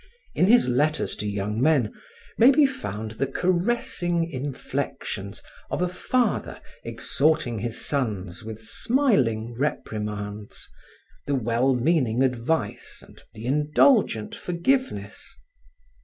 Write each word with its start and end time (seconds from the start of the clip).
In 0.33 0.47
his 0.47 0.67
letters 0.67 1.15
to 1.17 1.29
young 1.29 1.61
men 1.61 1.93
may 2.35 2.49
be 2.49 2.65
found 2.65 3.11
the 3.11 3.27
caressing 3.27 4.27
inflections 4.31 5.43
of 5.69 5.83
a 5.83 5.87
father 5.87 6.59
exhorting 6.83 7.59
his 7.59 7.85
sons 7.85 8.43
with 8.43 8.59
smiling 8.59 9.53
reprimands, 9.53 10.67
the 11.27 11.35
well 11.35 11.75
meaning 11.75 12.23
advice 12.23 13.03
and 13.05 13.21
the 13.35 13.45
indulgent 13.45 14.33
forgiveness. 14.33 15.35